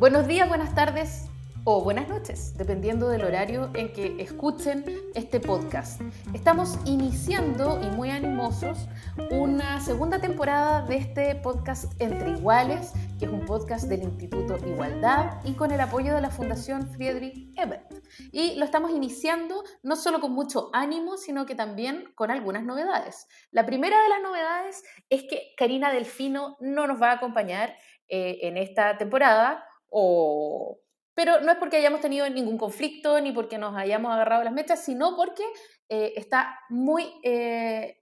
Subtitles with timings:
[0.00, 1.26] Buenos días, buenas tardes
[1.64, 4.82] o buenas noches, dependiendo del horario en que escuchen
[5.14, 6.00] este podcast.
[6.32, 8.88] Estamos iniciando y muy animosos
[9.30, 15.38] una segunda temporada de este podcast Entre Iguales, que es un podcast del Instituto Igualdad
[15.44, 17.92] y con el apoyo de la Fundación Friedrich Ebert.
[18.32, 23.28] Y lo estamos iniciando no solo con mucho ánimo, sino que también con algunas novedades.
[23.50, 27.76] La primera de las novedades es que Karina Delfino no nos va a acompañar
[28.08, 30.80] eh, en esta temporada o...
[31.14, 34.82] Pero no es porque hayamos tenido ningún conflicto ni porque nos hayamos agarrado las mechas,
[34.82, 35.42] sino porque
[35.88, 38.00] eh, está muy eh,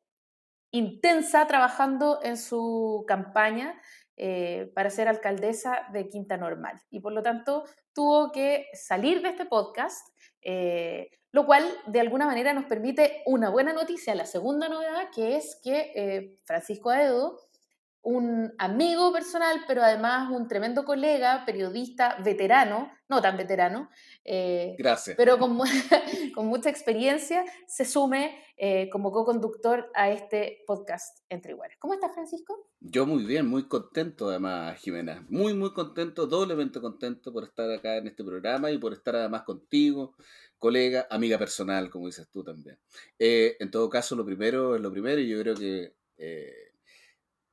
[0.71, 3.81] intensa trabajando en su campaña
[4.17, 6.81] eh, para ser alcaldesa de Quinta Normal.
[6.91, 10.07] Y por lo tanto tuvo que salir de este podcast,
[11.33, 15.61] lo cual de alguna manera nos permite una buena noticia, la segunda novedad, que es
[15.63, 17.39] que Francisco Aedo
[18.09, 23.91] un amigo personal, pero además un tremendo colega, periodista, veterano, no tan veterano,
[24.25, 25.15] eh, Gracias.
[25.15, 25.59] pero con,
[26.35, 31.77] con, mucha experiencia, se sume eh, como co-conductor a este podcast Entre Iguales.
[31.79, 32.71] ¿Cómo estás, Francisco?
[32.81, 35.27] Yo muy bien, muy contento además, Jimena.
[35.29, 39.43] Muy, muy contento, doblemente contento por estar acá en este programa y por estar además
[39.43, 40.15] contigo,
[40.57, 42.79] colega, amiga personal, como dices tú también.
[43.19, 45.93] Eh, en todo caso, lo primero es lo primero y yo creo que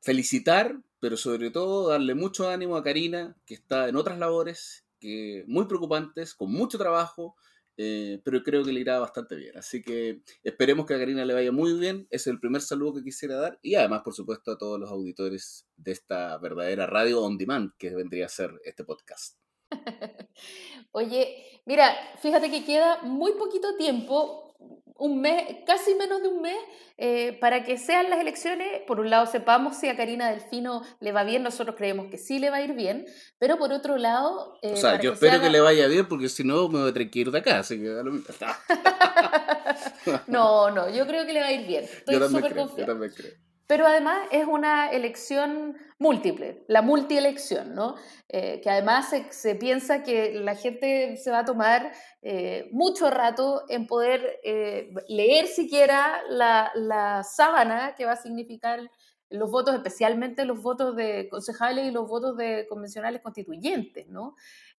[0.05, 5.43] felicitar, pero sobre todo darle mucho ánimo a Karina, que está en otras labores que,
[5.47, 7.35] muy preocupantes, con mucho trabajo,
[7.75, 9.57] eh, pero creo que le irá bastante bien.
[9.57, 12.07] Así que esperemos que a Karina le vaya muy bien.
[12.11, 13.57] Es el primer saludo que quisiera dar.
[13.63, 17.89] Y además, por supuesto, a todos los auditores de esta verdadera radio on demand que
[17.95, 19.39] vendría a ser este podcast.
[20.91, 24.44] Oye, mira, fíjate que queda muy poquito tiempo
[24.97, 26.57] un mes, casi menos de un mes,
[26.97, 28.81] eh, para que sean las elecciones.
[28.87, 32.39] Por un lado, sepamos si a Karina Delfino le va bien, nosotros creemos que sí
[32.39, 33.05] le va a ir bien,
[33.37, 34.57] pero por otro lado...
[34.61, 36.93] Eh, o sea, yo espero que le vaya bien porque si no me voy a
[36.93, 37.85] tener que ir de acá, así que
[40.27, 41.83] no, no, yo creo que le va a ir bien.
[41.83, 42.81] Estoy súper confiada.
[42.81, 43.44] Yo también creo.
[43.67, 47.95] Pero además es una elección múltiple, la multielección, ¿no?
[48.29, 53.63] Eh, que además se, piensa que la gente se va a tomar eh, mucho rato
[53.69, 58.91] en poder eh, leer siquiera la, la, sábana que va a significar
[59.29, 64.35] los votos, especialmente los votos de concejales y los votos de convencionales constituyentes, ¿no?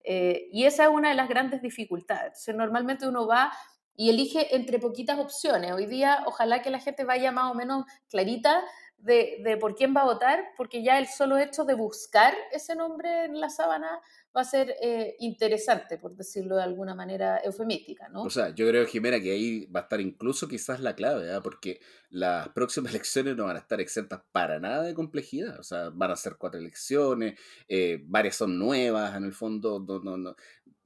[0.09, 2.47] y esa es una de las grandes dificultades.
[2.55, 3.51] normalmente uno va
[3.97, 5.73] y elige entre poquitas opciones.
[5.73, 8.63] Hoy día, ojalá que la gente vaya más o menos clarita
[8.99, 12.75] de, de, por quién va a votar, porque ya el solo hecho de buscar ese
[12.75, 13.99] nombre en la sábana
[14.35, 18.21] va a ser eh, interesante, por decirlo de alguna manera eufemística, ¿no?
[18.21, 21.39] O sea, yo creo, Jimena, que ahí va a estar incluso quizás la clave, ¿eh?
[21.43, 21.79] porque
[22.09, 26.11] las próximas elecciones no van a estar exentas para nada de complejidad, o sea, van
[26.11, 30.35] a ser cuatro elecciones, eh, varias son nuevas, en el fondo, no, no, no,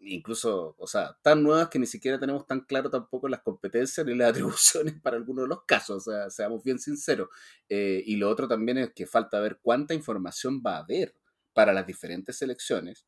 [0.03, 4.15] incluso, o sea, tan nuevas que ni siquiera tenemos tan claro tampoco las competencias ni
[4.15, 7.29] las atribuciones para algunos de los casos, o sea, seamos bien sinceros.
[7.69, 11.15] Eh, y lo otro también es que falta ver cuánta información va a haber
[11.53, 13.05] para las diferentes elecciones,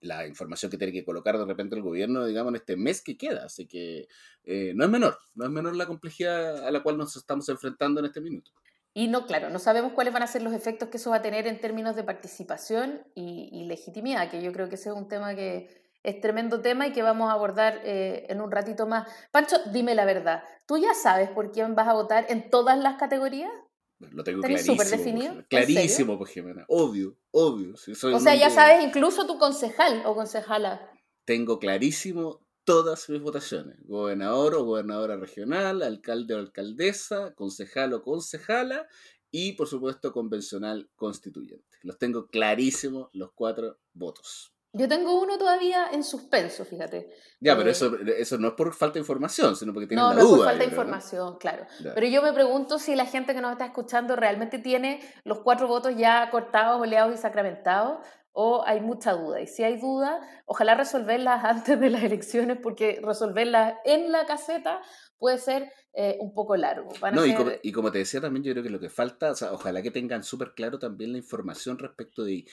[0.00, 3.16] la información que tiene que colocar de repente el gobierno, digamos, en este mes que
[3.16, 3.44] queda.
[3.44, 4.08] Así que
[4.44, 8.00] eh, no es menor, no es menor la complejidad a la cual nos estamos enfrentando
[8.00, 8.50] en este minuto.
[8.92, 11.22] Y no, claro, no sabemos cuáles van a ser los efectos que eso va a
[11.22, 15.06] tener en términos de participación y, y legitimidad, que yo creo que ese es un
[15.06, 19.08] tema que, es tremendo tema y que vamos a abordar eh, en un ratito más.
[19.30, 22.96] Pancho, dime la verdad, ¿tú ya sabes por quién vas a votar en todas las
[22.96, 23.50] categorías?
[23.98, 24.76] Lo tengo clarísimo.
[24.76, 25.44] súper definido?
[25.48, 26.64] Clarísimo, pues Jimena.
[26.68, 27.74] Obvio, obvio.
[27.74, 30.90] o sea, ya sabes incluso tu concejal o concejala.
[31.26, 33.76] Tengo clarísimo todas mis votaciones.
[33.84, 38.88] Gobernador o gobernadora regional, alcalde o alcaldesa, concejal o concejala
[39.30, 41.78] y, por supuesto, convencional constituyente.
[41.82, 44.54] Los tengo clarísimos los cuatro votos.
[44.72, 47.10] Yo tengo uno todavía en suspenso, fíjate.
[47.40, 50.14] Ya, pero eh, eso, eso no es por falta de información, sino porque tienen no,
[50.14, 50.22] la duda.
[50.22, 51.66] No, no es por falta de información, claro.
[51.94, 55.66] Pero yo me pregunto si la gente que nos está escuchando realmente tiene los cuatro
[55.66, 57.98] votos ya cortados, oleados y sacramentados,
[58.32, 59.40] o hay mucha duda.
[59.40, 64.80] Y si hay duda, ojalá resolverlas antes de las elecciones, porque resolverlas en la caseta
[65.20, 66.90] puede ser eh, un poco largo.
[67.12, 69.82] no, y, como, te decía también, yo creo que lo que falta, o sea, ojalá
[69.82, 72.44] que tengan súper claro también la información respecto de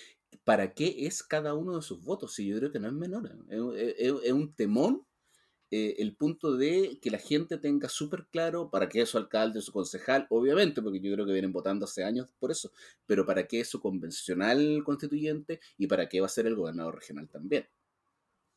[0.43, 2.37] para qué es cada uno de sus votos.
[2.37, 5.07] Y yo creo que no es menor, es un temón
[5.69, 9.61] eh, el punto de que la gente tenga súper claro para qué es su alcalde,
[9.61, 12.71] su concejal, obviamente, porque yo creo que vienen votando hace años por eso,
[13.05, 16.95] pero para qué es su convencional constituyente y para qué va a ser el gobernador
[16.95, 17.67] regional también.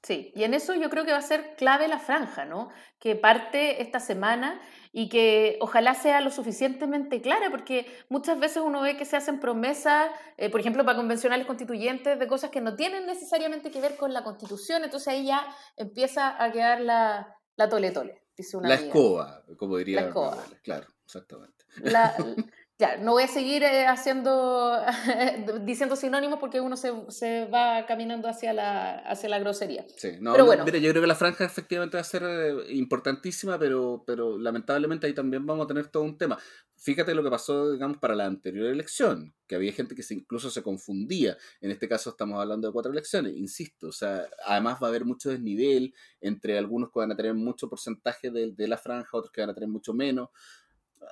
[0.03, 2.71] Sí, y en eso yo creo que va a ser clave la franja, ¿no?
[2.99, 4.59] Que parte esta semana
[4.93, 9.41] y que ojalá sea lo suficientemente clara, porque muchas veces uno ve que se hacen
[9.41, 13.97] promesas, eh, por ejemplo, para convencionales constituyentes, de cosas que no tienen necesariamente que ver
[13.97, 18.71] con la constitución, entonces ahí ya empieza a quedar la, la tole tole, dice una
[18.71, 20.01] La escoba, como diría.
[20.01, 20.45] La escoba.
[20.63, 21.67] Claro, exactamente.
[21.83, 22.17] La,
[22.81, 24.81] Ya, no voy a seguir eh, haciendo,
[25.65, 29.85] diciendo sinónimos porque uno se, se, va caminando hacia la, hacia la grosería.
[29.99, 30.65] Sí, no, pero bueno.
[30.65, 35.07] mire, yo creo que la franja efectivamente va a ser eh, importantísima, pero, pero lamentablemente
[35.07, 36.39] ahí también vamos a tener todo un tema.
[36.79, 40.49] Fíjate lo que pasó, digamos, para la anterior elección, que había gente que se, incluso
[40.49, 41.37] se confundía.
[41.61, 43.89] En este caso estamos hablando de cuatro elecciones, insisto.
[43.89, 45.93] O sea, además va a haber mucho desnivel
[46.23, 49.51] entre algunos que van a tener mucho porcentaje de, de la franja, otros que van
[49.51, 50.31] a tener mucho menos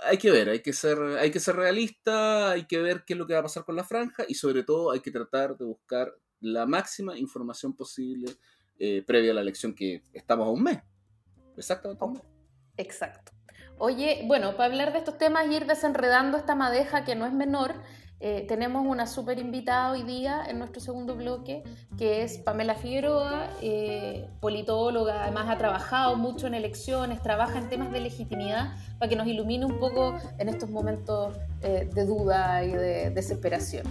[0.04, 3.18] hay que ver, hay que ser, hay que ser realista, hay que ver qué es
[3.18, 5.64] lo que va a pasar con la franja y sobre todo hay que tratar de
[5.64, 8.36] buscar la máxima información posible
[8.78, 10.78] eh, previa a la elección que estamos a un mes.
[11.56, 12.04] Exactamente.
[12.76, 13.32] Exacto.
[13.78, 17.32] Oye, bueno, para hablar de estos temas y ir desenredando esta madeja que no es
[17.32, 17.74] menor,
[18.20, 21.62] eh, tenemos una súper invitada hoy día en nuestro segundo bloque,
[21.96, 27.92] que es Pamela Figueroa, eh, politóloga, además ha trabajado mucho en elecciones, trabaja en temas
[27.92, 32.72] de legitimidad, para que nos ilumine un poco en estos momentos eh, de duda y
[32.72, 33.86] de desesperación.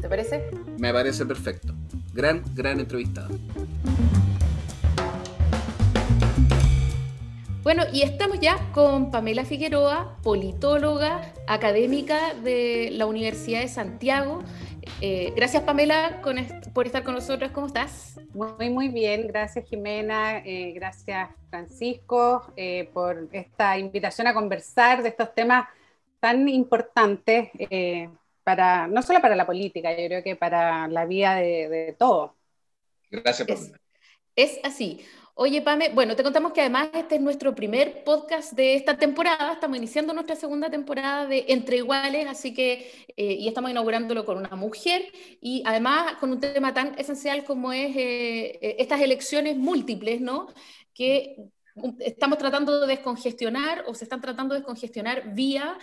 [0.00, 0.50] ¿Te parece?
[0.78, 1.74] Me parece perfecto.
[2.12, 3.28] Gran, gran entrevistada.
[7.64, 14.42] Bueno, y estamos ya con Pamela Figueroa, politóloga, académica de la Universidad de Santiago.
[15.00, 16.20] Eh, gracias Pamela
[16.74, 17.52] por estar con nosotros.
[17.52, 18.20] ¿Cómo estás?
[18.34, 19.28] Muy, muy bien.
[19.28, 20.40] Gracias Jimena.
[20.44, 25.66] Eh, gracias Francisco eh, por esta invitación a conversar de estos temas
[26.20, 27.48] tan importantes
[28.42, 32.32] para no solo para la política, yo creo que para la vida de, de todos.
[33.10, 33.78] Gracias, Pamela.
[34.36, 35.00] es así.
[35.36, 39.54] Oye, Pame, bueno, te contamos que además este es nuestro primer podcast de esta temporada.
[39.54, 44.38] Estamos iniciando nuestra segunda temporada de Entre Iguales, así que, eh, y estamos inaugurándolo con
[44.38, 45.02] una mujer
[45.40, 50.46] y además con un tema tan esencial como es eh, eh, estas elecciones múltiples, ¿no?
[50.94, 51.36] Que
[51.98, 55.76] estamos tratando de descongestionar o se están tratando de descongestionar vía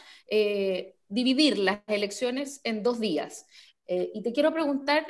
[1.09, 3.45] dividir las elecciones en dos días.
[3.87, 5.05] y te quiero preguntar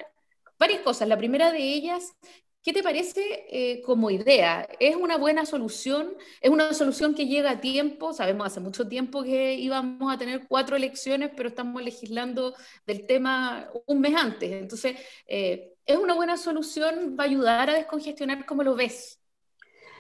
[0.58, 1.08] varias cosas.
[1.08, 2.16] La primera de ellas
[2.64, 4.68] ¿Qué te parece eh, como idea?
[4.80, 6.16] ¿Es una buena solución?
[6.42, 8.14] ¿Es una solución que llega a tiempo?
[8.14, 12.54] Sabemos hace mucho tiempo que íbamos a tener cuatro elecciones, pero estamos legislando
[12.86, 14.52] del tema un mes antes.
[14.52, 14.96] Entonces,
[15.28, 17.16] eh, ¿es una buena solución?
[17.20, 18.46] ¿Va a ayudar a descongestionar?
[18.46, 19.20] ¿Cómo lo ves?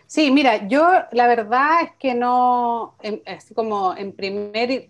[0.05, 4.89] Sí, mira, yo la verdad es que no, así como en primer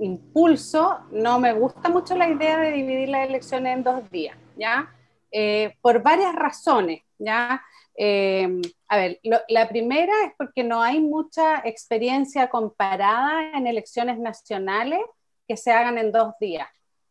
[0.00, 4.95] impulso, no me gusta mucho la idea de dividir las elecciones en dos días, ¿ya?
[5.38, 7.02] Eh, por varias razones.
[7.18, 7.62] ¿ya?
[7.94, 8.48] Eh,
[8.88, 15.00] a ver, la primera es porque no hay mucha experiencia comparada en elecciones nacionales
[15.46, 16.66] que se hagan en dos días.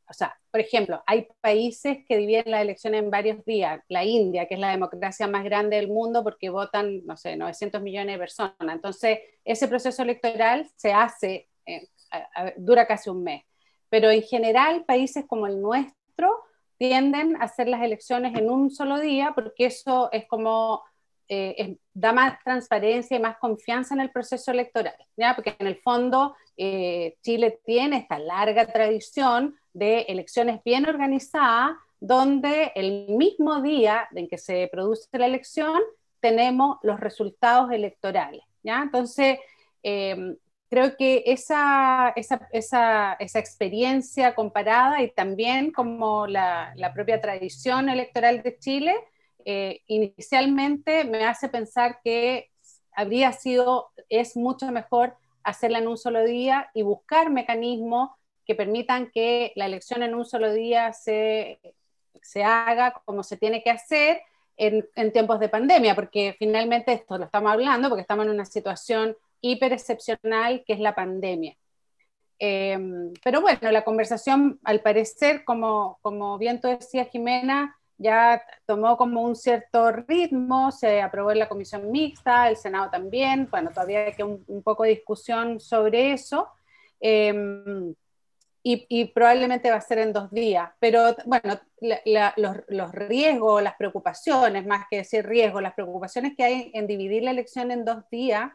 [0.10, 3.80] O sea, por ejemplo, hay países que dividen las elecciones en varios días.
[3.90, 7.80] La India, que es la democracia más grande del mundo porque votan, no sé, 900
[7.84, 8.56] millones de personas.
[8.60, 11.88] Entonces, ese proceso electoral se hace, eh,
[12.58, 13.44] dura casi un mes.
[13.90, 16.44] Pero en general, países como el nuestro
[16.78, 20.84] tienden a hacer las elecciones en un solo día porque eso es como
[21.28, 25.34] eh, da más transparencia y más confianza en el proceso electoral, ¿ya?
[25.34, 32.72] porque en el fondo eh, Chile tiene esta larga tradición de elecciones bien organizadas, donde
[32.76, 35.82] el mismo día en que se produce la elección
[36.20, 38.44] tenemos los resultados electorales.
[38.62, 38.84] ¿ya?
[38.84, 39.40] Entonces,
[39.82, 40.36] eh,
[40.70, 42.14] creo que esa,
[43.20, 48.96] experiencia comparada y también como la, la propia tradición electoral de Chile,
[49.46, 52.50] eh, inicialmente me hace pensar que
[52.92, 58.10] habría sido, es mucho mejor hacerla en un solo día y buscar mecanismos
[58.46, 61.60] que permitan que la elección en un solo día se,
[62.22, 64.22] se haga como se tiene que hacer
[64.58, 68.46] en, en tiempos de pandemia, porque finalmente esto lo estamos hablando, porque estamos en una
[68.46, 69.16] situación
[69.52, 71.56] hiper excepcional que es la pandemia.
[72.40, 78.98] Em, pero bueno, la conversación, al parecer, como, como bien tú decías, Jimena, ya tomó
[78.98, 84.06] como un cierto ritmo, se aprobó en la comisión mixta, el Senado también, bueno, todavía
[84.06, 86.50] hay que un, poco de discusión sobre eso.
[87.00, 87.96] Em,
[88.68, 90.72] y, probablemente va a ser en dos días.
[90.80, 96.72] Pero bueno, los, los, riesgos, las preocupaciones, más que decir riesgos, las preocupaciones que hay
[96.74, 98.50] en dividir la elección en dos días,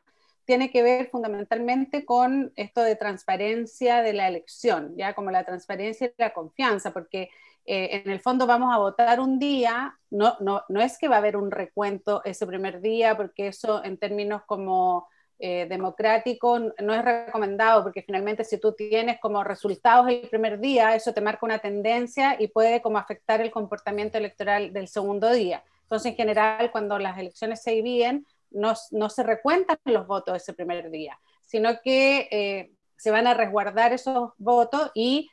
[0.50, 6.09] tiene que ver fundamentalmente con esto de transparencia de la elección, ya como la transparencia
[6.09, 7.30] y la confianza, porque
[7.64, 11.14] eh, en el fondo vamos a votar un día, no, no, no es que va
[11.14, 15.07] a haber un recuento ese primer día, porque eso en términos como
[15.38, 20.97] eh, democrático no es recomendado, porque finalmente si tú tienes como resultados el primer día,
[20.97, 25.62] eso te marca una tendencia y puede como afectar el comportamiento electoral del segundo día.
[25.83, 30.90] Entonces, en general, cuando las elecciones se dividen, no, se recuentan los votos ese primer
[30.90, 35.30] día, sino que eh, se van a resguardar esos votos y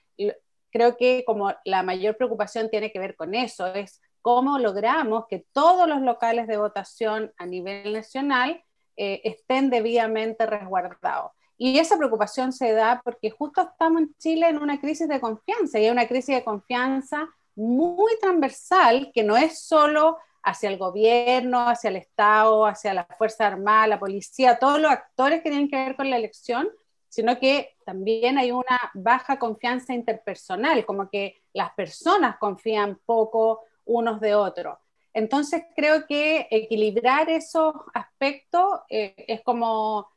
[0.71, 5.45] creo que como la mayor preocupación tiene que ver con eso, es cómo logramos que
[5.51, 8.63] todos los locales de votación a nivel nacional
[8.95, 11.31] eh, estén debidamente resguardados.
[11.57, 15.79] Y esa preocupación se da porque justo estamos en Chile en una crisis de confianza
[15.79, 21.89] y una crisis de confianza muy transversal que no es solo hacia el gobierno, hacia
[21.89, 25.95] el Estado, hacia la Fuerza Armada, la policía, todos los actores que tienen que ver
[25.97, 26.69] con la elección,
[27.09, 34.21] sino que también hay una baja confianza interpersonal, como que las personas confían poco unos
[34.21, 34.77] de otros.
[35.13, 40.07] Entonces creo que equilibrar esos aspectos eh, es como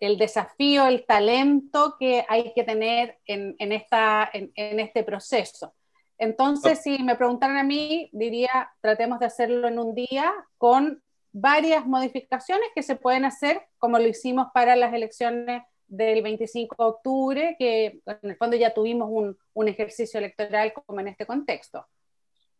[0.00, 5.74] el desafío, el talento que hay que tener en, esta, en, este proceso.
[6.18, 11.86] Entonces, si me preguntaran a mí, diría, tratemos de hacerlo en un día con varias
[11.86, 17.56] modificaciones que se pueden hacer, como lo hicimos para las elecciones del 25 de octubre,
[17.58, 21.86] que en el fondo ya tuvimos un, un ejercicio electoral como en este contexto.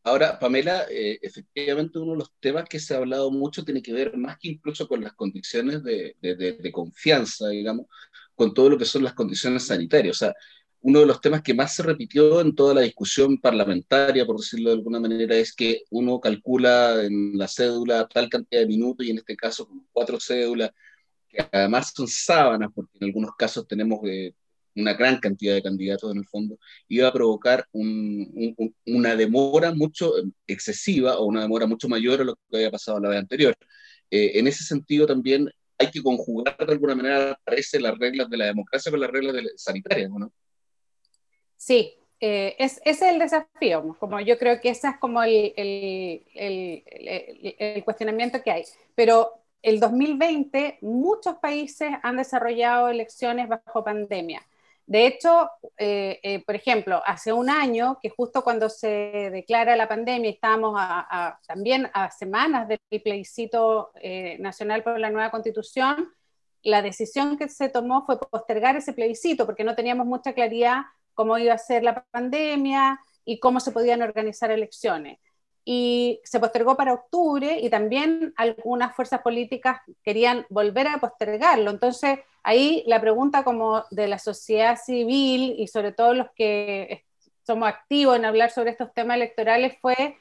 [0.07, 3.93] Ahora, Pamela, eh, efectivamente uno de los temas que se ha hablado mucho tiene que
[3.93, 7.87] ver más que incluso con las condiciones de, de, de, confianza, digamos,
[8.37, 10.15] con todo lo que son las condiciones sanitarias.
[10.15, 10.35] O sea,
[10.87, 14.71] uno de los temas que más se repitió en toda la discusión parlamentaria, por decirlo
[14.71, 19.11] de alguna manera, es que uno calcula en la cédula tal cantidad de minutos y
[19.11, 20.71] en este caso cuatro cédulas
[21.51, 24.33] además son sábanas, porque en algunos casos tenemos eh,
[24.77, 30.13] una gran cantidad de candidatos en el fondo, iba a provocar una demora mucho
[30.47, 33.57] excesiva o una demora mucho mayor a lo que había pasado la vez anterior.
[34.09, 38.37] Eh, en ese sentido también hay que conjugar de alguna manera, parece, las reglas de
[38.37, 40.33] la democracia con las reglas de sanitarias, ¿no?
[41.57, 46.83] Sí, es, ese es el desafío, como yo creo que ese es como el, el,
[47.59, 48.65] el, cuestionamiento que hay.
[48.95, 54.47] Pero el 2020 muchos países han desarrollado elecciones bajo pandemia.
[54.87, 59.89] De hecho, eh, eh, por ejemplo, hace un año, que justo cuando se declara la
[59.89, 60.81] pandemia, estábamos
[61.49, 66.15] también a semanas del plebiscito eh, nacional por la nueva constitución,
[66.63, 70.83] la decisión que se tomó fue postergar ese plebiscito porque no teníamos mucha claridad
[71.17, 75.19] cómo iba a ser la pandemia y cómo se podían organizar elecciones
[75.69, 81.73] y se postergó para octubre y también algunas fuerzas políticas querían volver a postergarlo.
[81.73, 87.05] Entonces, ahí la pregunta como de la sociedad civil y sobre todo los que
[87.45, 90.17] somos activos en hablar sobre estos temas electorales fue,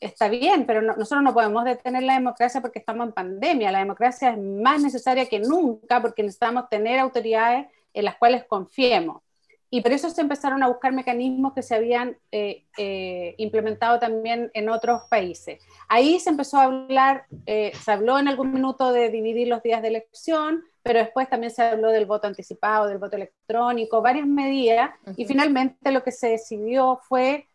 [0.00, 3.70] está bien, pero nosotros no podemos detener la democracia porque estamos en pandemia.
[3.70, 9.22] La democracia es más necesaria que nunca porque necesitamos tener autoridades en las cuales confiemos
[9.70, 14.50] y por eso se empezaron a buscar mecanismos que se habían eh, eh, implementado también
[14.52, 15.62] en otros países.
[15.88, 19.80] Ahí se empezó a hablar, eh, se habló en algún minuto de dividir los días
[19.80, 24.90] de elección, pero después también se habló del voto anticipado, del voto electrónico, varias medidas,
[25.16, 27.46] y finalmente lo que se decidió fue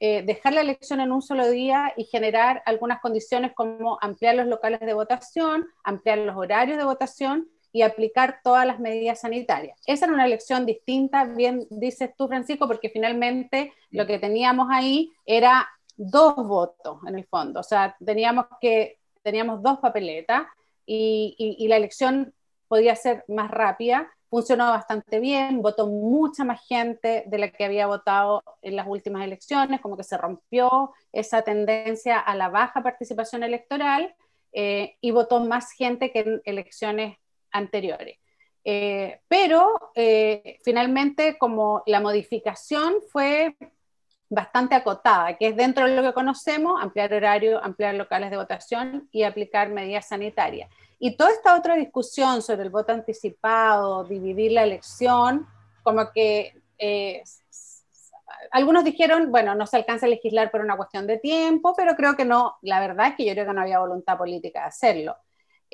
[0.00, 4.80] dejar la elección en un solo día y generar algunas condiciones como ampliar los locales
[4.80, 9.76] de votación, ampliar los horarios de votación y aplicar todas las medidas sanitarias.
[9.84, 15.10] Esa era una elección distinta, bien dices tú, Francisco, porque finalmente lo que teníamos ahí
[15.26, 20.46] era dos votos en el fondo, o sea, teníamos que teníamos dos papeletas
[20.86, 22.32] y, y, la elección
[22.68, 27.88] podía ser más rápida, funcionó bastante bien, votó mucha más gente de la que había
[27.88, 33.42] votado en las últimas elecciones, como que se rompió esa tendencia a la baja participación
[33.42, 34.14] electoral
[34.52, 37.16] eh, y votó más gente que en elecciones
[37.54, 38.18] anteriores.
[38.66, 43.56] Eh, pero eh, finalmente como la modificación fue
[44.30, 49.08] bastante acotada, que es dentro de lo que conocemos, ampliar horario, ampliar locales de votación
[49.12, 50.70] y aplicar medidas sanitarias.
[50.98, 55.46] Y toda esta otra discusión sobre el voto anticipado, dividir la elección,
[55.82, 57.22] como que eh,
[58.50, 62.16] algunos dijeron, bueno, no se alcanza a legislar por una cuestión de tiempo, pero creo
[62.16, 65.16] que no, la verdad es que yo creo que no había voluntad política de hacerlo.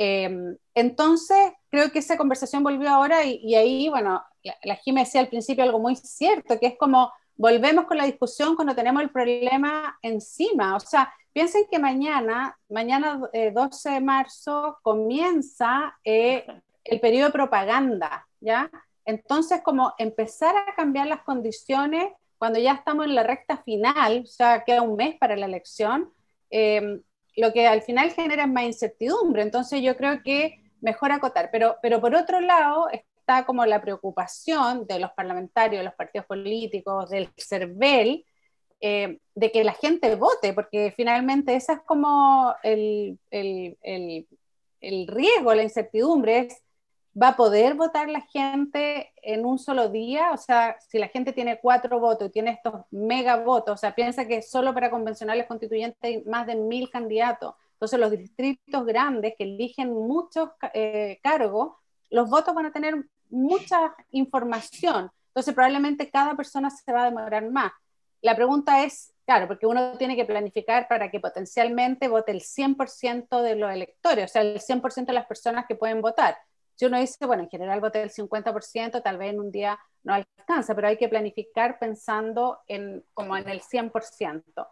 [0.02, 5.28] Em, entonces, creo que esa conversación volvió ahora y, ahí, bueno, la, la decía al
[5.28, 9.98] principio algo muy cierto, que es como volvemos con la discusión cuando tenemos el problema
[10.00, 10.74] encima.
[10.74, 13.20] O sea, piensen que mañana, mañana
[13.52, 16.46] 12 eh, de marzo, comienza eh,
[16.82, 18.70] el periodo de propaganda, ¿ya?
[19.04, 24.26] Entonces, como empezar a cambiar las condiciones cuando ya estamos en la recta final, o
[24.26, 26.10] sea, queda un mes para la elección,
[26.48, 27.02] em,
[27.40, 29.42] lo que al final genera más incertidumbre.
[29.42, 31.50] Entonces, yo creo que mejor acotar.
[31.50, 32.88] Pero, pero por otro lado,
[33.46, 38.24] como la preocupación de los parlamentarios, de los partidos políticos, del CERVEL,
[38.80, 44.26] eh, de que la gente vote, porque finalmente esa es como el, el, el,
[44.80, 46.62] el, riesgo, la incertidumbre, es,
[47.20, 50.32] ¿va a poder votar la gente en un solo día?
[50.32, 53.94] O sea, si la gente tiene cuatro votos y tiene estos mega votos, o sea,
[53.94, 57.54] piensa que solo para convencionales constituyentes hay más de mil candidatos.
[57.72, 61.76] Entonces, los distritos grandes que eligen muchos eh, cargos,
[62.10, 62.94] los votos van a tener
[63.30, 65.10] mucha información.
[65.28, 67.72] Entonces, probablemente cada persona se va a demorar más.
[68.20, 73.40] La pregunta es, claro, porque uno tiene que planificar para que potencialmente vote el 100%
[73.40, 76.36] de los electores, o sea, el 100% de las personas que pueden votar.
[76.80, 80.14] Si uno dice, bueno, en general vote el 50%, tal vez en un día no
[80.14, 84.66] alcanza, pero hay que planificar pensando en, como en el 100%.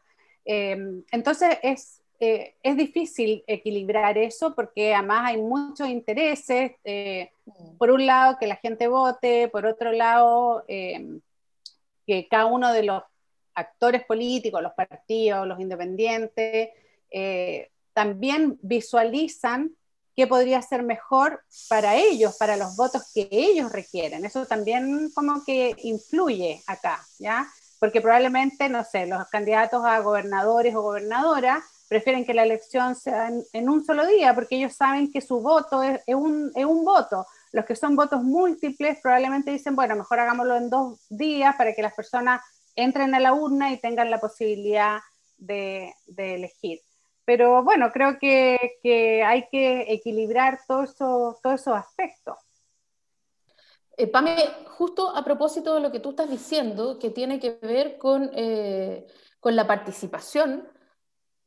[0.47, 6.73] Eh, entonces, es, eh, es difícil equilibrar eso porque además hay muchos intereses.
[6.83, 7.77] Eh, mm.
[7.77, 11.21] por un lado, que la gente vote, por otro lado, eh,
[12.07, 13.03] que cada uno de los
[13.53, 16.71] actores políticos, los partidos, los independientes,
[17.93, 19.77] también visualizan
[20.19, 24.25] qué podría ser mejor para ellos, para los votos que ellos requieren.
[24.25, 27.47] Eso también como que influye acá, ¿ya?
[27.79, 33.31] Porque probablemente, no sé, los candidatos a gobernadores o gobernadoras prefieren que la elección sea
[33.53, 36.51] en, un solo día, porque ellos saben que su voto es, un,
[36.85, 37.25] voto.
[37.53, 41.83] Los que son votos múltiples probablemente dicen, bueno, mejor hagámoslo en dos días para que
[41.83, 42.41] las personas
[42.75, 44.99] entren a la urna y tengan la posibilidad
[45.37, 46.81] de elegir.
[47.29, 52.39] Pero bueno, creo que, que hay que equilibrar todos eso, todo esos aspectos.
[53.99, 54.35] Eh, Pame,
[54.79, 59.07] justo a propósito de lo que tú estás diciendo, que tiene que ver con, eh,
[59.41, 60.71] con la participación,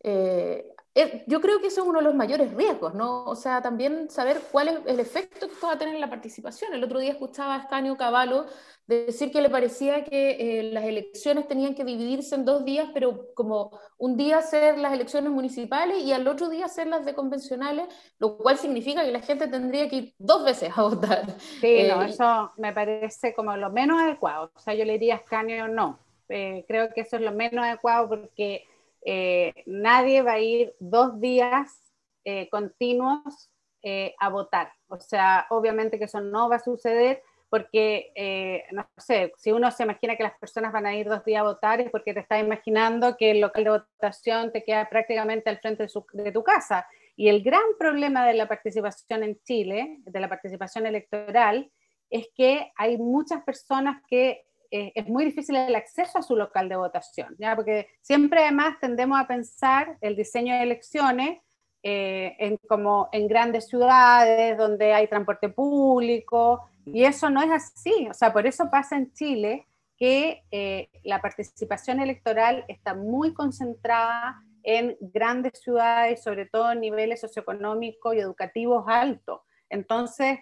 [0.04, 3.24] eh, eh, yo creo que eso es uno de los mayores riesgos, ¿no?
[3.24, 6.10] O sea, también saber cuál es el efecto que esto va a tener en la
[6.10, 6.74] participación.
[6.74, 8.46] El otro día escuchaba a Escanio Cavallo
[8.88, 13.34] decir que le parecía que eh, las elecciones tenían que dividirse en dos días, pero
[13.36, 17.88] como un día hacer las elecciones municipales y al otro día hacer las de convencionales,
[18.20, 21.26] lo cual significa que la gente tendría que ir dos veces a votar.
[21.62, 24.52] Sí, no, eso me parece como lo menos adecuado.
[24.54, 26.00] O sea, yo le diría a Escanio no.
[26.28, 28.66] creo que eso es lo menos adecuado porque
[29.06, 34.72] eh, nadie va a ir dos días eh, continuos eh, a votar.
[34.88, 39.84] O sea, obviamente que eso no va a suceder porque, no sé, si uno se
[39.84, 42.40] imagina que las personas van a ir dos días a votar es porque te estás
[42.40, 46.88] imaginando que el local de votación te queda prácticamente al frente de tu casa.
[47.18, 51.70] Y el gran problema de la participación en Chile, de la participación electoral,
[52.10, 56.70] es que hay muchas personas que eh, es muy difícil el acceso a su local
[56.70, 57.56] de votación, ¿ya?
[57.56, 61.40] porque siempre además tendemos a pensar el diseño de elecciones
[61.84, 68.08] eh, en, como en grandes ciudades donde hay transporte público, y eso no es así,
[68.10, 74.42] o sea, por eso pasa en Chile que eh, la participación electoral está muy concentrada
[74.64, 79.42] en grandes ciudades, sobre todo en niveles socioeconómicos y educativos altos.
[79.72, 80.40] Entonces,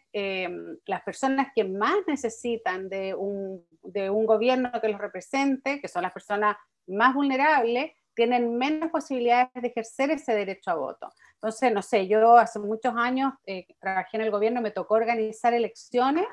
[0.85, 6.03] las personas que más necesitan de un de un gobierno que los represente, que son
[6.03, 11.11] las personas más vulnerables, tienen menos posibilidades de ejercer ese derecho a voto.
[11.35, 15.53] Entonces, no sé, yo hace muchos años eh, trabajé en el gobierno, me tocó organizar
[15.53, 16.25] elecciones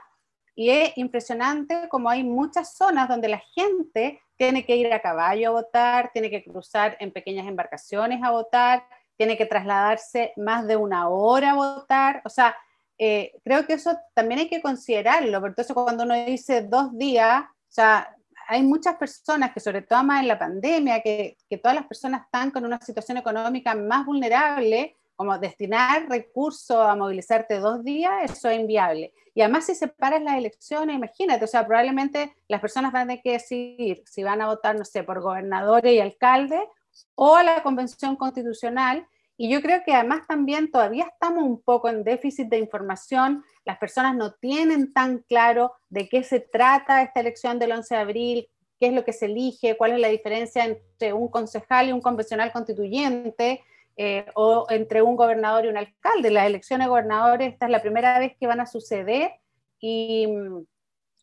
[0.57, 5.49] y es impresionante como hay muchas zonas donde la gente tiene que ir a caballo
[5.49, 8.83] a votar, tiene que cruzar en pequeñas embarcaciones a votar,
[9.17, 12.21] tiene que trasladarse más de una hora a votar.
[12.25, 12.57] O sea,
[12.99, 17.43] eh, creo que eso también hay que considerarlo, porque entonces cuando uno dice dos días,
[17.43, 18.15] o sea,
[18.49, 22.25] hay muchas personas que sobre todo más en la pandemia, que, que todas las personas
[22.25, 28.51] están con una situación económica más vulnerable, como destinar recursos a movilizarte dos días, eso
[28.51, 29.13] es inviable.
[29.35, 33.23] Y además si separas las elecciones, imagínate, o sea, probablemente las personas van a tener
[33.23, 36.61] que decidir si van a votar, no sé, por gobernadores y alcaldes
[37.15, 41.89] o a la convención constitucional, y yo creo que además también todavía estamos un poco
[41.89, 47.21] en déficit de información, las personas no tienen tan claro de qué se trata esta
[47.21, 48.49] elección del 11 de abril,
[48.81, 52.01] qué es lo que se elige, cuál es la diferencia entre un concejal y un
[52.01, 53.63] convencional constituyente,
[53.99, 56.31] eh, o entre un gobernador y un alcalde.
[56.31, 59.33] Las elecciones de gobernadores, esta es la primera vez que van a suceder
[59.81, 60.67] y mm,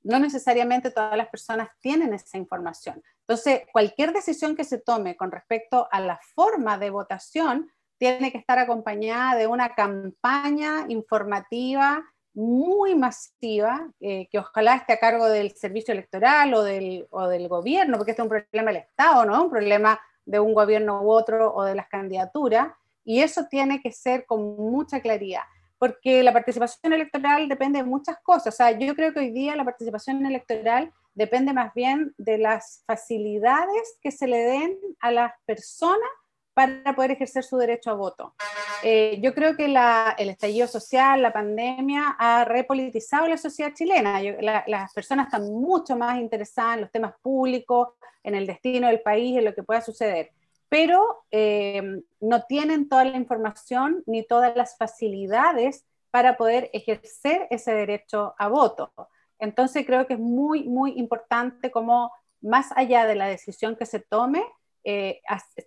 [0.05, 3.03] no necesariamente todas las personas tienen esa información.
[3.19, 7.71] Entonces, cualquier decisión que se tome con respecto a la forma de votación
[8.03, 14.99] tiene que estar acompañada de una campaña informativa muy masiva, eh, que ojalá esté a
[14.99, 18.81] cargo del servicio electoral o del, o del gobierno, porque este es un problema del
[18.81, 19.45] Estado, ¿no?
[19.45, 22.73] Un problema de un gobierno u otro o de las candidaturas,
[23.05, 25.43] y eso tiene que ser con mucha claridad,
[25.79, 28.53] porque la participación electoral depende de muchas cosas.
[28.53, 32.83] O sea, yo creo que hoy día la participación electoral depende más bien de las
[32.85, 36.09] facilidades que se le den a las personas
[36.53, 38.35] para poder ejercer su derecho a voto.
[38.83, 44.21] Eh, yo creo que el estallido social, la pandemia, ha repolitizado la sociedad chilena.
[44.67, 47.89] las personas están mucho más interesadas en los temas públicos,
[48.23, 50.31] en el destino del país, en lo que pueda suceder,
[50.69, 57.73] pero eh, no tienen toda la información ni todas las facilidades para poder ejercer ese
[57.73, 58.91] derecho a voto.
[59.39, 62.11] Entonces creo que es muy, muy importante como
[62.41, 64.43] más allá de la decisión que se tome,
[64.83, 65.21] eh,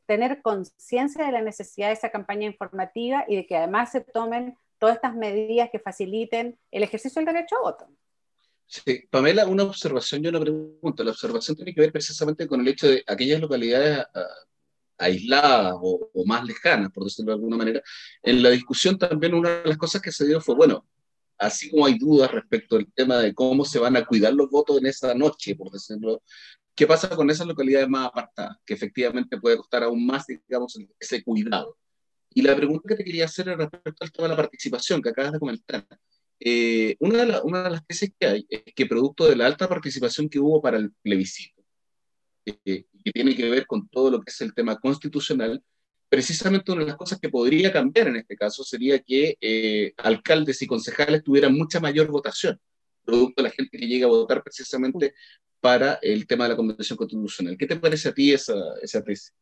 [0.06, 4.56] tener conciencia de la necesidad de esa campaña informativa y de que además se tomen
[4.78, 7.86] todas estas medidas que faciliten el ejercicio del derecho a voto.
[8.66, 11.04] Sí, Pamela, una observación y una pregunta.
[11.04, 14.24] La observación tiene que ver precisamente con el hecho de aquellas localidades ah,
[14.98, 17.82] aisladas o, o, más lejanas, por decirlo de alguna manera.
[18.22, 20.84] En la discusión también una de las cosas que se dio fue, bueno,
[21.38, 24.78] así como hay dudas respecto al tema de cómo se van a cuidar los votos
[24.78, 26.22] en esa noche, por decirlo
[26.76, 28.58] ¿Qué pasa con esas localidades más apartadas?
[28.66, 31.78] Que efectivamente puede costar aún más, digamos, ese cuidado.
[32.34, 35.08] Y la pregunta que te quería hacer es respecto al tema de la participación que
[35.08, 35.86] acabas de comentar.
[36.38, 39.66] Eh, una, de una, de las tesis que hay es que producto de la alta
[39.66, 41.64] participación que hubo para el plebiscito,
[42.44, 42.58] eh,
[43.02, 45.64] que tiene que ver con todo lo que es el tema constitucional,
[46.10, 50.60] precisamente una de las cosas que podría cambiar en este caso sería que eh, alcaldes
[50.60, 52.60] y concejales tuvieran mucha mayor votación,
[53.02, 55.14] producto de la gente que llega a votar precisamente
[55.66, 57.56] para el tema de la Convención Constitucional.
[57.58, 59.34] ¿Qué te parece a ti esa, esa tesis?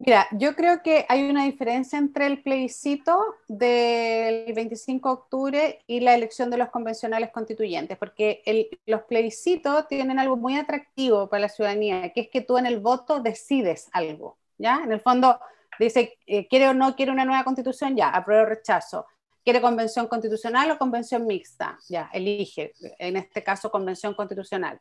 [0.00, 6.00] Mira, yo creo que hay una diferencia entre el plebiscito del 25 de octubre y
[6.00, 11.42] la elección de los convencionales constituyentes, porque el, los plebiscitos tienen algo muy atractivo para
[11.42, 14.80] la ciudadanía, que es que tú en el voto decides algo, ¿ya?
[14.82, 15.38] En el fondo
[15.78, 17.94] dice, eh, ¿quiere o no quiere una nueva constitución?
[17.96, 19.06] Ya, apruebo o rechazo.
[19.44, 21.78] ¿Quiere convención constitucional o convención mixta?
[21.88, 24.80] Ya, elige, en este caso convención constitucional.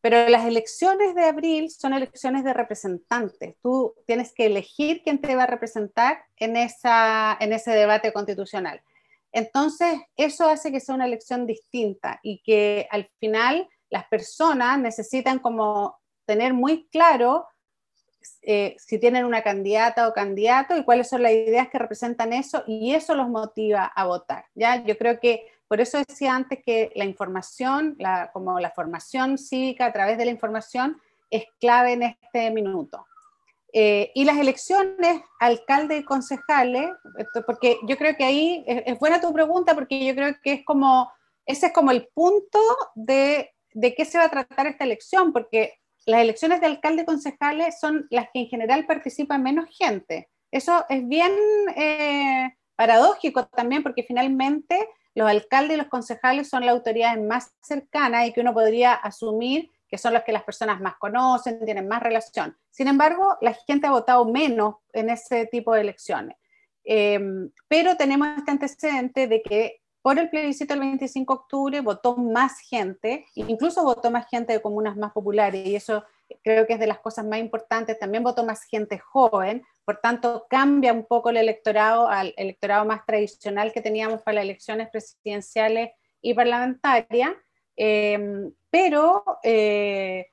[0.00, 3.56] Pero las elecciones de abril son elecciones de representantes.
[3.62, 8.82] Tú tienes que elegir quién te va a representar en, esa, en ese debate constitucional.
[9.32, 15.38] Entonces, eso hace que sea una elección distinta y que al final las personas necesitan
[15.38, 17.46] como tener muy claro
[18.42, 22.64] eh, si tienen una candidata o candidato y cuáles son las ideas que representan eso
[22.66, 24.46] y eso los motiva a votar.
[24.54, 24.84] ¿ya?
[24.84, 27.96] Yo creo que por eso decía antes que la información,
[28.32, 31.00] como la formación cívica a través de la información,
[31.30, 33.06] es clave en este minuto.
[33.72, 36.90] Eh, y las elecciones, alcalde y concejales,
[37.46, 41.10] porque yo creo que ahí es, buena tu pregunta, porque yo creo que es como,
[41.44, 42.58] ese es como el punto
[42.94, 45.74] de, de qué se va a tratar esta elección, porque
[46.06, 50.30] las elecciones de alcalde y concejales son las que en general participa menos gente.
[50.50, 51.32] Eso es bien
[51.76, 58.26] eh, paradójico también, porque finalmente los alcaldes y los concejales son las autoridades más cercanas
[58.26, 62.02] y que uno podría asumir que son los que las personas más conocen, tienen más
[62.02, 62.56] relación.
[62.70, 66.36] Sin embargo, la gente ha votado menos en ese tipo de elecciones.
[66.84, 72.16] Em, pero tenemos este antecedente de que por el plebiscito del 25 de octubre votó
[72.16, 76.04] más gente, incluso votó más gente de comunas más populares, y eso
[76.42, 77.98] creo que es de las cosas más importantes.
[77.98, 83.06] También votó más gente joven, por tanto, cambia un poco el electorado al electorado más
[83.06, 87.30] tradicional que teníamos para las elecciones presidenciales y parlamentarias,
[87.76, 90.26] em, pero eh,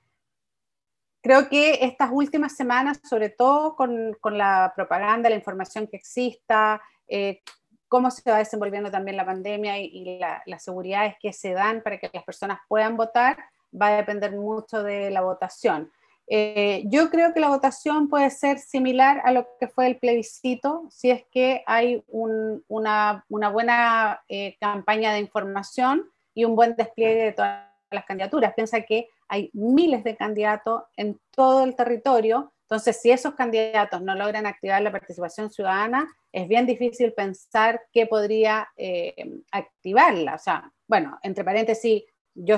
[1.21, 7.43] creo que estas últimas semanas, sobre todo con, la propaganda, la información que exista, eh,
[7.87, 12.09] cómo se va desenvolviendo también la pandemia y, las seguridades que se dan para que
[12.11, 13.37] las personas puedan votar,
[13.79, 15.91] va a depender mucho de la votación.
[16.27, 20.87] Eh, yo creo que la votación puede ser similar a lo que fue el plebiscito,
[20.89, 27.31] si es que hay una, buena eh, campaña de información y un buen despliegue de
[27.33, 28.53] todas las candidaturas.
[28.53, 34.15] Piensa que hay miles de candidatos en todo el territorio, entonces si esos candidatos no
[34.15, 39.13] logran activar la participación ciudadana, es bien difícil pensar qué podría eh,
[39.51, 40.35] activarla.
[40.35, 42.03] O sea, bueno, entre paréntesis,
[42.35, 42.55] yo,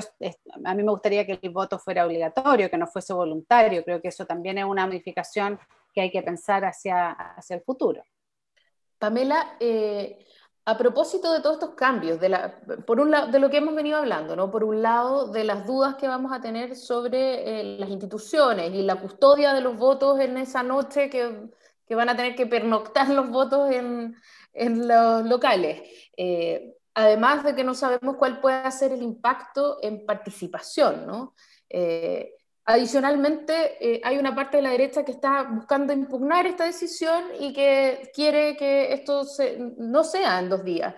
[0.64, 3.84] a mí me gustaría que el voto fuera obligatorio, que no fuese voluntario.
[3.84, 5.58] Creo que eso también es una modificación
[5.92, 8.02] que hay que pensar hacia, hacia el futuro.
[8.98, 10.26] Pamela, eh,
[10.64, 13.74] a propósito de todos estos cambios, de, la, por un lado, de lo que hemos
[13.74, 14.50] venido hablando, ¿no?
[14.50, 18.82] por un lado, de las dudas que vamos a tener sobre eh, las instituciones y
[18.82, 21.50] la custodia de los votos en esa noche que,
[21.86, 24.16] que van a tener que pernoctar los votos en,
[24.54, 25.82] en los locales.
[26.16, 31.34] Eh, además de que no sabemos cuál puede ser el impacto en participación, ¿no?
[31.68, 32.32] Eh,
[32.64, 37.52] adicionalmente, eh, hay una parte de la derecha que está buscando impugnar esta decisión y
[37.52, 39.26] que quiere que esto
[39.76, 40.94] no sea en dos días.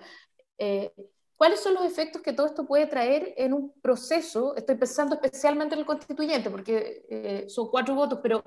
[0.57, 0.93] Eh,
[1.35, 4.55] ¿Cuáles son los efectos que todo esto puede traer en un proceso?
[4.55, 8.43] Estoy pensando especialmente en el constituyente, porque son cuatro votos, pero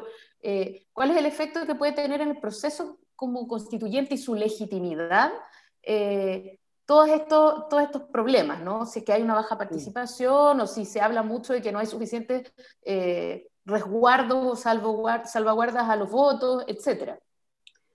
[0.93, 5.33] ¿cuál es el efecto que puede tener en el proceso como constituyente y su legitimidad?
[6.85, 8.87] Todos estos, todos estos problemas, ¿no?
[8.87, 11.79] Si es que hay una baja participación o si se habla mucho de que no
[11.79, 12.53] hay suficientes
[12.85, 17.19] eh, resguardos o salvaguardas a los votos, etcétera.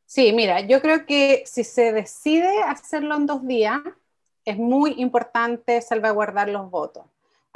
[0.06, 3.82] Sí, mira, yo creo que si se decide hacerlo en dos días,
[4.46, 7.06] es muy importante salvaguardar los votos.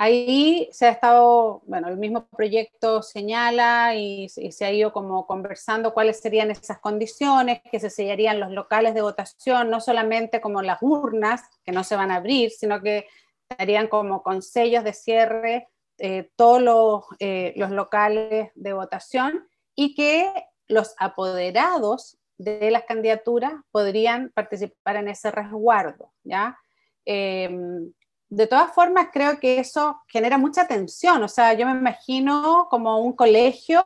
[0.03, 5.93] Ahí se ha estado, bueno, el mismo proyecto señala y, se ha ido como conversando
[5.93, 10.79] cuáles serían esas condiciones, que se sellarían los locales de votación, no solamente como las
[10.81, 13.05] urnas, que no se van a abrir, sino que
[13.47, 15.67] estarían como con sellos de cierre
[15.99, 20.33] eh, todos los, eh, los locales de votación y que
[20.67, 26.57] los apoderados de las candidaturas podrían participar en ese resguardo, ¿ya?
[27.05, 27.93] Em,
[28.31, 31.21] de todas formas, creo que eso genera mucha tensión.
[31.21, 33.83] O sea, yo me imagino como un colegio,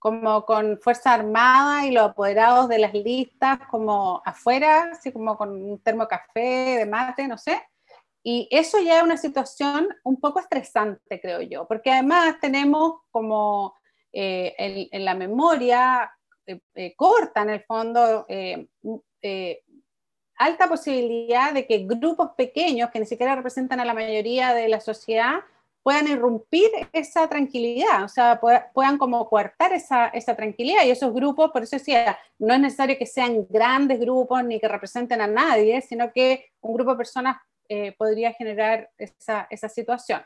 [0.00, 5.50] como con Fuerza Armada y los apoderados de las listas, como afuera, así como con
[5.50, 7.62] un termo café, de mate, no sé.
[8.24, 13.76] Y eso ya es una situación un poco estresante, creo yo, porque además tenemos como
[14.12, 16.10] eh, en, la memoria
[16.46, 18.26] eh, eh, corta, en el fondo,
[20.36, 24.80] alta posibilidad de que grupos pequeños, que ni siquiera representan a la mayoría de la
[24.80, 25.40] sociedad,
[25.82, 28.40] puedan irrumpir esa tranquilidad, o sea,
[28.72, 30.84] puedan como coartar esa, esa, tranquilidad.
[30.84, 34.66] Y esos grupos, por eso decía, no es necesario que sean grandes grupos ni que
[34.66, 37.36] representen a nadie, sino que un grupo de personas
[37.68, 40.22] eh, podría generar esa, esa situación.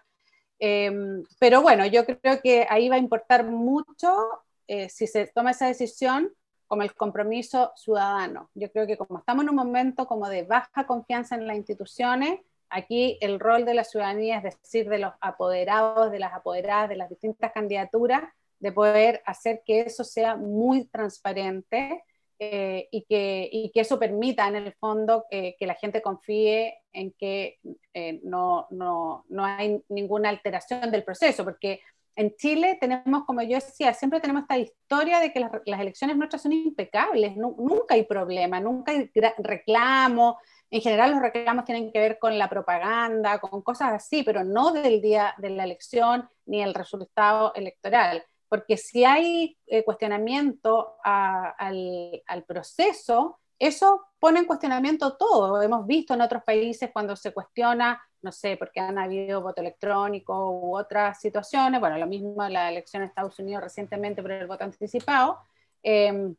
[0.61, 5.53] Em, pero bueno, yo creo que ahí va a importar mucho eh, si se toma
[5.53, 6.33] esa decisión
[6.69, 8.51] como el compromiso ciudadano.
[8.55, 12.41] Yo creo que como estamos en un momento como de baja confianza en las instituciones,
[12.69, 16.97] aquí el rol de la ciudadanía, es decir, de los apoderados, de las apoderadas de
[16.97, 18.23] las distintas candidaturas,
[18.61, 22.05] de poder hacer que eso sea muy transparente
[22.39, 27.59] eh, y, que, eso permita en el fondo que la gente confíe en que
[27.95, 31.81] eh, no, no, no hay ninguna alteración del proceso, porque
[32.19, 36.43] en Chile tenemos, como yo decía, siempre tenemos esta historia de que las, elecciones nuestras
[36.43, 40.37] son impecables, nunca hay problema, nunca hay reclamo.
[40.69, 44.73] En general los reclamos tienen que ver con la propaganda, con cosas así, pero no
[44.73, 48.25] del día de la elección ni el resultado electoral.
[48.49, 55.61] Porque si hay eh, cuestionamiento al, al proceso, eso pone en cuestionamiento todo.
[55.63, 60.51] Hemos visto en otros países cuando se cuestiona no sé, porque han habido voto electrónico
[60.51, 64.65] u otras situaciones, bueno, lo mismo la elección en Estados Unidos recientemente por el voto
[64.65, 65.39] anticipado,
[65.83, 66.35] em,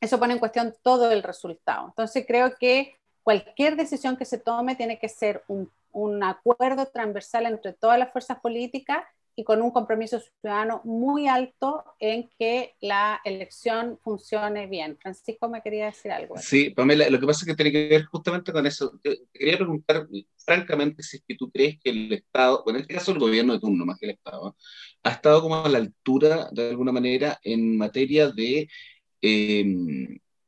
[0.00, 1.88] eso pone en cuestión todo el resultado.
[1.88, 7.46] Entonces creo que cualquier decisión que se tome tiene que ser un, un acuerdo transversal
[7.46, 9.04] entre todas las fuerzas políticas
[9.40, 14.98] y con un compromiso ciudadano muy alto en que la elección funcione bien.
[15.00, 16.36] Francisco me quería decir algo.
[16.36, 19.00] Sí, Pamela, lo que pasa es que tiene que ver justamente con eso.
[19.02, 20.06] te quería preguntar,
[20.44, 23.54] francamente, si es que tú crees que el Estado, bueno, en este caso el gobierno
[23.54, 24.54] de turno más que el Estado,
[25.04, 28.68] ha estado como a la altura, de alguna manera, en materia de...
[29.22, 29.64] Eh,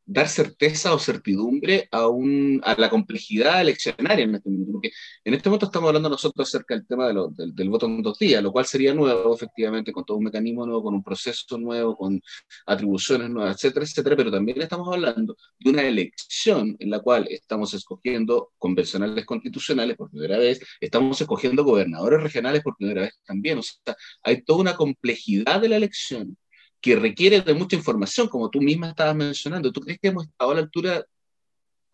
[0.04, 4.72] dar certeza o certidumbre a, un, a la complejidad eleccionaria en este momento.
[4.72, 4.90] Porque
[5.24, 8.42] en este momento estamos hablando nosotros acerca del tema del, del, voto en dos días,
[8.42, 12.20] lo cual sería nuevo, efectivamente, con todo un mecanismo nuevo, con un proceso nuevo, con
[12.66, 14.16] atribuciones nuevas, etcétera, etcétera.
[14.16, 20.10] Pero también estamos hablando de una elección en la cual estamos escogiendo convencionales constitucionales por
[20.10, 23.58] primera vez, estamos escogiendo gobernadores regionales por primera vez también.
[23.58, 26.36] O sea, hay toda una complejidad de la elección
[26.82, 29.72] que requiere de mucha información, como tú misma estabas mencionando.
[29.72, 31.04] ¿Tú crees que hemos estado a la altura,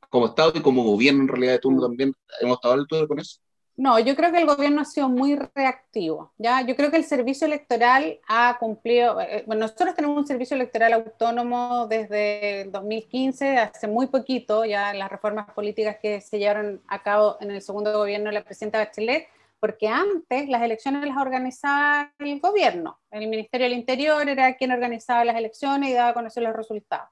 [0.09, 3.07] como Estado y como gobierno en realidad de turno también, hemos estado a la altura
[3.07, 3.38] con eso?
[3.77, 6.33] No, yo creo que el gobierno ha sido muy reactivo.
[6.38, 6.62] ¿ya?
[6.62, 10.94] Yo creo que el servicio electoral ha cumplido, eh, bueno, nosotros tenemos un servicio electoral
[10.94, 17.03] autónomo desde el 2015, hace muy poquito, ya las reformas políticas que se llevaron a
[17.03, 19.29] cabo en el segundo gobierno de la presidenta Bachelet
[19.61, 25.25] porque antes las elecciones las organizaba el gobierno, el Ministerio del Interior era quien organizaba
[25.25, 27.09] las elecciones y daba a conocer los resultados.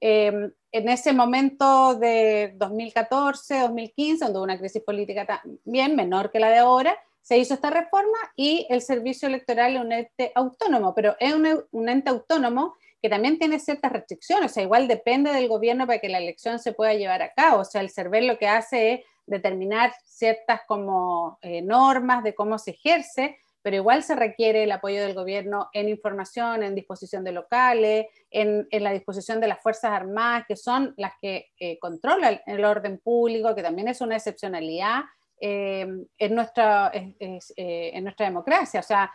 [0.00, 6.40] Em, en ese momento de 2014, 2015, donde hubo una crisis política también menor que
[6.40, 10.94] la de ahora, se hizo esta reforma y el servicio electoral es un ente autónomo,
[10.94, 15.32] pero es un, un ente autónomo que también tiene ciertas restricciones, o sea, igual depende
[15.32, 18.26] del gobierno para que la elección se pueda llevar a cabo, o sea, el CERVEL
[18.26, 24.02] lo que hace es determinar ciertas como eh, normas de cómo se ejerce, pero igual
[24.02, 29.40] se requiere el apoyo del gobierno en información, en disposición de locales, en, la disposición
[29.40, 33.88] de las Fuerzas Armadas, que son las que eh, controlan el orden público, que también
[33.88, 35.04] es una excepcionalidad
[35.40, 35.86] eh,
[36.18, 36.92] en, nuestra,
[38.18, 38.80] democracia.
[38.80, 39.10] O sea,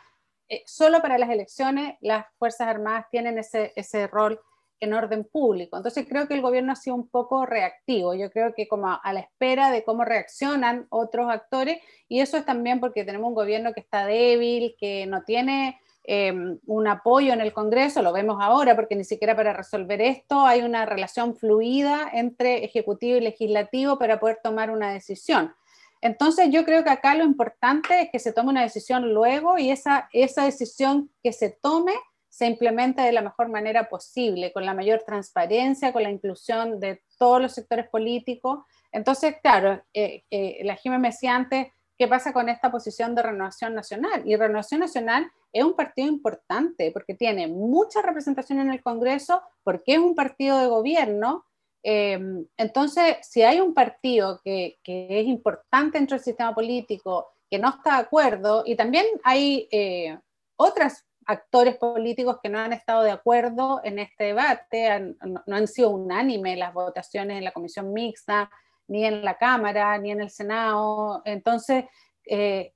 [0.66, 4.42] solo para las elecciones las Fuerzas Armadas tienen ese, ese rol
[4.80, 5.78] en orden público.
[5.78, 9.14] Entonces creo que el gobierno ha sido un poco reactivo, yo creo que como a
[9.14, 13.74] la espera de cómo reaccionan otros actores, y eso es también porque tenemos un gobierno
[13.74, 16.34] que está débil, que no tiene eh,
[16.66, 20.62] un apoyo en el Congreso, lo vemos ahora porque ni siquiera para resolver esto hay
[20.62, 25.54] una relación fluida entre ejecutivo y legislativo para poder tomar una decisión.
[26.02, 29.70] Entonces yo creo que acá lo importante es que se tome una decisión luego y
[29.70, 31.94] esa, esa decisión que se tome
[32.40, 37.02] se implemente de la mejor manera posible, con la mayor transparencia, con la inclusión de
[37.18, 38.60] todos los sectores políticos.
[38.94, 43.24] Entonces, claro, eh, eh, la Jiménez me decía antes, ¿qué pasa con esta posición de
[43.24, 44.22] Renovación Nacional?
[44.24, 49.96] Y Renovación Nacional es un partido importante porque tiene mucha representación en el Congreso, porque
[49.96, 51.44] es un partido de gobierno.
[51.84, 57.60] Em, entonces, si hay un partido que, que, es importante dentro del sistema político, que
[57.60, 60.18] no está de acuerdo, y también hay eh,
[60.56, 65.92] otras actores políticos que no han estado de acuerdo en este debate, no, han sido
[65.92, 68.50] unánimes las votaciones en la comisión mixta,
[68.88, 71.22] ni en la Cámara, ni en el Senado.
[71.26, 71.86] Entonces,
[72.26, 72.74] eh,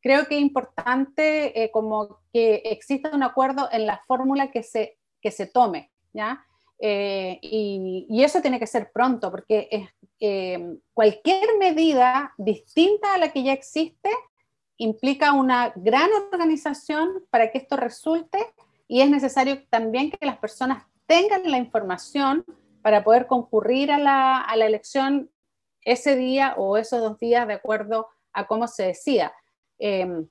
[0.00, 4.98] creo que es importante eh, como que exista un acuerdo en la fórmula que se,
[5.20, 6.44] que se tome, ¿ya?
[6.80, 9.88] Eh, y, y, eso tiene que ser pronto, porque
[10.92, 14.10] cualquier medida distinta a la que ya existe
[14.82, 18.38] implica una gran organización para que esto resulte
[18.88, 22.44] y es necesario también que las personas tengan la información
[22.82, 25.30] para poder concurrir a la, elección
[25.84, 29.32] ese día o esos dos días de acuerdo a cómo se decida.
[29.78, 30.28] Em,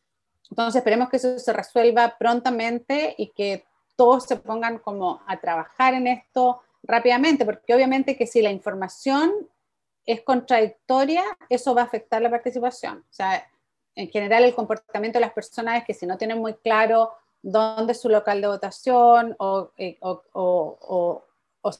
[0.49, 3.63] entonces esperemos que eso se resuelva prontamente y que
[3.95, 9.31] todos se pongan como a trabajar en esto rápidamente, porque obviamente que si la información
[10.05, 12.97] es contradictoria, eso va a afectar la participación.
[12.97, 13.47] O sea,
[13.95, 17.93] en general el comportamiento de las personas es que si no tienen muy claro dónde
[17.93, 19.35] es su local de votación
[19.77, 21.23] eh, o,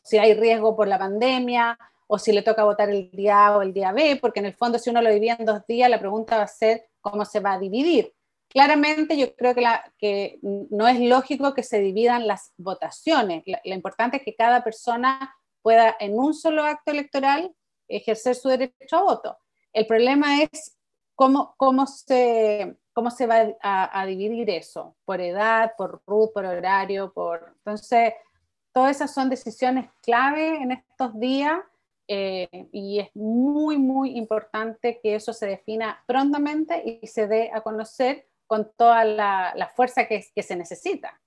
[0.03, 3.61] si hay riesgo por la pandemia o si le toca votar el día A o
[3.61, 5.99] el día B, porque en el fondo si uno lo divide en dos días, la
[5.99, 8.13] pregunta va a ser cómo se va a dividir.
[8.49, 13.43] Claramente yo creo que, no es lógico que se dividan las votaciones.
[13.45, 17.55] lo importante es que cada persona pueda en un solo acto electoral
[17.87, 19.37] ejercer su derecho a voto.
[19.71, 20.75] El problema es
[21.21, 24.95] ¿Cómo, cómo, se, cómo se va a, dividir eso?
[25.05, 27.13] ¿Por edad, por RUT, por horario?
[27.13, 27.53] Por...
[27.57, 28.15] Entonces,
[28.73, 31.59] todas esas son decisiones clave en estos días
[32.07, 37.61] eh, y es muy, muy importante que eso se defina prontamente y se dé a
[37.61, 41.21] conocer con toda la, la fuerza que, que, se necesita.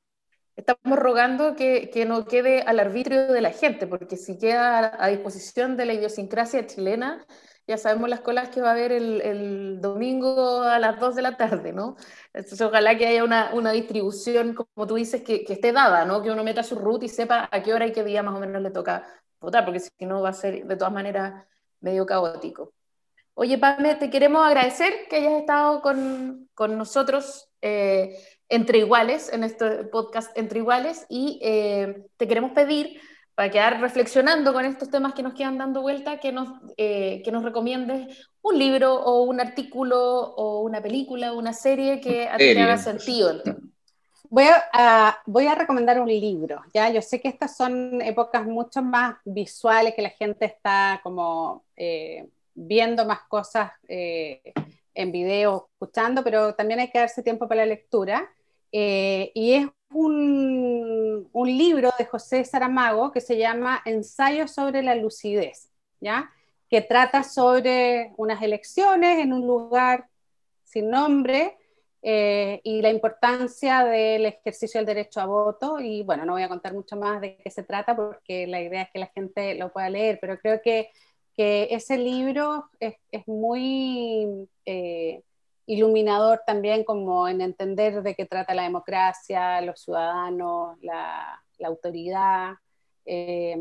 [0.57, 5.07] Estamos rogando que, que, no quede al arbitrio de la gente, porque si queda a
[5.07, 7.25] disposición de la idiosincrasia chilena,
[7.67, 11.37] ya sabemos las colas que va a haber el, domingo a las 2 de la
[11.37, 11.97] tarde, ¿no?
[12.61, 16.23] Ojalá que haya una, una distribución, como tú dices, que, que, esté dada, ¿no?
[16.23, 18.41] Que uno meta su root y sepa a qué hora y qué día más o
[18.41, 19.07] menos le toca
[19.41, 21.45] votar, porque si no va a ser de todas maneras
[21.81, 22.73] medio caótico.
[23.35, 28.17] Oye, Pame, te queremos agradecer que hayas estado con, con nosotros eh,
[28.49, 33.01] entre iguales, en este podcast entre iguales, y eh, te queremos pedir
[33.35, 37.33] para quedar reflexionando con estos temas que nos quedan dando vuelta, que nos, eh, que
[37.33, 42.37] nos recomiendes un libro o un artículo o una película o una serie que a
[42.37, 43.43] ti te haga sentido.
[44.31, 46.91] Voy a, voy a recomendar un libro, ¿ya?
[46.91, 52.29] Yo sé que estas son épocas mucho más visuales, que la gente está como eh,
[52.55, 54.53] viendo más cosas eh,
[54.95, 58.29] en video, escuchando, pero también hay que darse tiempo para la lectura.
[58.71, 61.04] y es un,
[61.45, 66.31] libro de José Saramago que se llama Ensayo sobre la lucidez, ¿ya?
[66.75, 70.09] que trata sobre unas elecciones en un lugar
[70.65, 71.57] sin nombre
[72.03, 75.79] eh, y la importancia del ejercicio del derecho a voto.
[75.79, 78.83] Y bueno, no voy a contar mucho más de qué se trata porque la idea
[78.83, 80.91] es que la gente lo pueda leer, pero creo que,
[81.37, 84.49] que ese libro es, es muy...
[84.67, 85.23] Eh,
[85.67, 92.55] iluminador también como en entender de qué trata la democracia, los ciudadanos, la, autoridad.
[93.07, 93.57] Eh,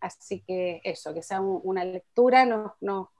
[0.00, 2.72] así que eso, que sea una lectura, nos,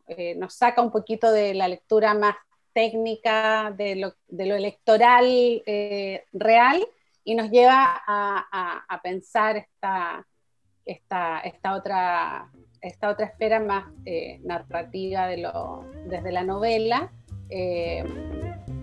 [0.09, 2.35] eh, nos, saca un poquito de la lectura más
[2.73, 5.25] técnica, de lo, electoral
[5.67, 6.85] eh, real
[7.23, 10.27] y nos lleva a, a, pensar esta,
[10.85, 13.93] esta, esta, otra, esta otra esfera más
[14.43, 17.13] narrativa de lo, desde la novela
[17.51, 18.05] eh,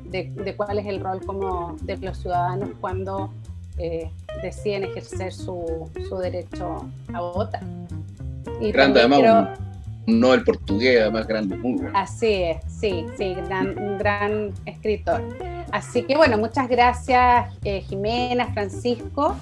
[0.05, 3.33] de, cuál es el rol como de los ciudadanos cuando
[3.77, 4.09] eh,
[4.43, 7.63] deciden ejercer su, su, derecho a votar.
[8.59, 9.57] Y grande además,
[10.05, 15.21] un, Nobel portugués más grande, muy Así es, sí, sí, gran, un gran escritor.
[15.71, 19.35] Así que bueno, muchas gracias eh, Jimena, Francisco.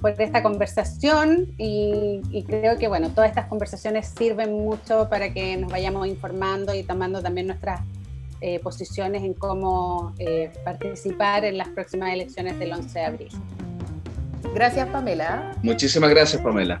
[0.00, 5.56] Por esta conversación y, y, creo que bueno, todas estas conversaciones sirven mucho para que
[5.56, 7.80] nos vayamos informando y tomando también nuestras
[8.44, 13.28] eh, posiciones en cómo eh, participar en las próximas elecciones del 11 de abril.
[14.52, 15.56] Gracias, Pamela.
[15.62, 16.80] Muchísimas gracias, Pamela.